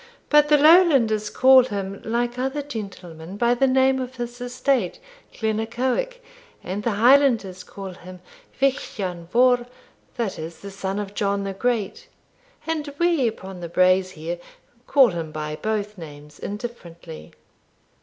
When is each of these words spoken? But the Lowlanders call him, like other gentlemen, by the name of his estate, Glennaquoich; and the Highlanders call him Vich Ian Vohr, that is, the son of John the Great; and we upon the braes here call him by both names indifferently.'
But 0.31 0.49
the 0.49 0.57
Lowlanders 0.57 1.29
call 1.29 1.65
him, 1.65 2.01
like 2.03 2.39
other 2.39 2.63
gentlemen, 2.63 3.37
by 3.37 3.53
the 3.53 3.67
name 3.67 3.99
of 3.99 4.15
his 4.15 4.41
estate, 4.41 4.99
Glennaquoich; 5.31 6.15
and 6.63 6.81
the 6.81 6.93
Highlanders 6.93 7.63
call 7.63 7.91
him 7.93 8.19
Vich 8.59 8.99
Ian 8.99 9.27
Vohr, 9.27 9.67
that 10.15 10.39
is, 10.39 10.61
the 10.61 10.71
son 10.71 10.97
of 10.97 11.13
John 11.13 11.43
the 11.43 11.53
Great; 11.53 12.07
and 12.65 12.91
we 12.97 13.27
upon 13.27 13.59
the 13.59 13.69
braes 13.69 14.09
here 14.13 14.39
call 14.87 15.09
him 15.09 15.31
by 15.31 15.55
both 15.55 15.99
names 15.99 16.39
indifferently.' 16.39 17.33